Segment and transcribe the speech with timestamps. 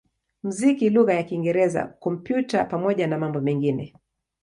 [0.43, 3.93] muziki lugha ya Kiingereza, Kompyuta pamoja na mambo mengine.